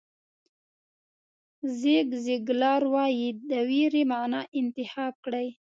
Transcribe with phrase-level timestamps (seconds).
[1.79, 5.47] زیګ زیګلار وایي د وېرې معنا انتخاب کړئ.